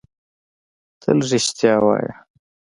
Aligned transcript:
تل 1.01 1.17
رښتیا 1.31 1.73
وایۀ! 1.83 2.11